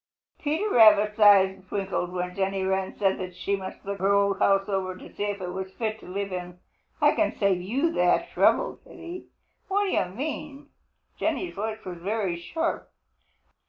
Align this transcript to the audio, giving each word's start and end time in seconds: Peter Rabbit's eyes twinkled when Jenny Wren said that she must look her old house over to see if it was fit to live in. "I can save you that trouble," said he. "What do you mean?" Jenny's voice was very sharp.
Peter 0.39 0.67
Rabbit's 0.71 1.19
eyes 1.19 1.63
twinkled 1.69 2.11
when 2.11 2.33
Jenny 2.35 2.63
Wren 2.63 2.97
said 2.97 3.19
that 3.19 3.35
she 3.35 3.55
must 3.55 3.85
look 3.85 3.99
her 3.99 4.15
old 4.15 4.39
house 4.39 4.67
over 4.67 4.95
to 4.97 5.13
see 5.13 5.25
if 5.25 5.39
it 5.39 5.53
was 5.53 5.71
fit 5.73 5.99
to 5.99 6.07
live 6.07 6.33
in. 6.33 6.59
"I 6.99 7.11
can 7.11 7.37
save 7.37 7.61
you 7.61 7.91
that 7.91 8.31
trouble," 8.31 8.79
said 8.83 8.97
he. 8.97 9.27
"What 9.67 9.83
do 9.83 9.91
you 9.91 10.05
mean?" 10.05 10.69
Jenny's 11.19 11.53
voice 11.53 11.85
was 11.85 11.99
very 11.99 12.35
sharp. 12.35 12.89